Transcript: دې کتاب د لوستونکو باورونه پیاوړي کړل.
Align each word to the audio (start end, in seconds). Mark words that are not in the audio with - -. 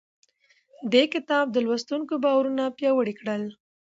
دې 0.93 1.03
کتاب 1.13 1.45
د 1.51 1.57
لوستونکو 1.65 2.13
باورونه 2.23 2.63
پیاوړي 2.77 3.13
کړل. 3.19 3.43